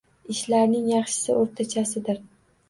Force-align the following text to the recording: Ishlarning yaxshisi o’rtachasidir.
Ishlarning 0.35 0.87
yaxshisi 0.91 1.35
o’rtachasidir. 1.35 2.25